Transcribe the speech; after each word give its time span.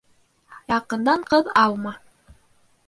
Яҡындан 0.73 1.27
ҡыҙ 1.31 1.53
алма. 1.67 1.97